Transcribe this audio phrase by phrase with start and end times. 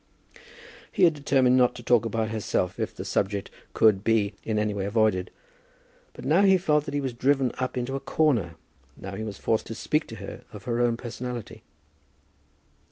[0.91, 4.73] He had determined not to talk about herself if the subject could be in any
[4.73, 5.29] way avoided;
[6.13, 8.55] but now he felt that he was driven up into a corner;
[8.97, 11.61] now he was forced to speak to her of her own personality.